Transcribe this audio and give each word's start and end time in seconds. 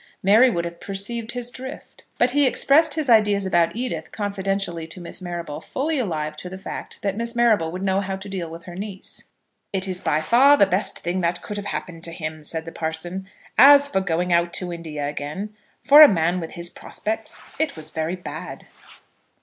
Mary 0.23 0.49
would 0.49 0.65
have 0.65 0.79
perceived 0.79 1.33
his 1.33 1.51
drift. 1.51 2.05
But 2.17 2.31
he 2.31 2.47
expressed 2.47 2.95
his 2.95 3.07
ideas 3.07 3.45
about 3.45 3.75
Edith 3.75 4.11
confidentially 4.11 4.87
to 4.87 4.99
Miss 4.99 5.21
Marrable, 5.21 5.61
fully 5.61 5.99
alive 5.99 6.35
to 6.37 6.49
the 6.49 6.57
fact 6.57 7.03
that 7.03 7.15
Miss 7.15 7.35
Marrable 7.35 7.71
would 7.71 7.83
know 7.83 8.01
how 8.01 8.15
to 8.15 8.27
deal 8.27 8.49
with 8.49 8.63
her 8.63 8.73
niece. 8.75 9.25
"It 9.71 9.87
is 9.87 10.01
by 10.01 10.21
far 10.21 10.57
the 10.57 10.65
best 10.65 10.97
thing 10.97 11.21
that 11.21 11.43
could 11.43 11.57
have 11.57 11.67
happened 11.67 12.03
to 12.05 12.13
him," 12.13 12.43
said 12.43 12.65
the 12.65 12.71
parson. 12.71 13.27
"As 13.59 13.87
for 13.87 14.01
going 14.01 14.33
out 14.33 14.53
to 14.53 14.73
India 14.73 15.07
again, 15.07 15.55
for 15.81 16.01
a 16.01 16.07
man 16.07 16.39
with 16.39 16.53
his 16.53 16.71
prospects 16.71 17.43
it 17.59 17.75
was 17.75 17.91
very 17.91 18.15
bad." 18.15 18.65